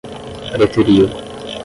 preteriu 0.53 1.07